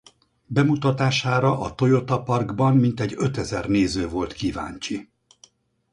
Bemutatására 0.45 1.59
a 1.59 1.75
Toyota 1.75 2.23
Parkban 2.23 2.77
mintegy 2.77 3.13
ötezer 3.17 3.65
néző 3.67 4.07
volt 4.09 4.33
kíváncsi. 4.33 5.11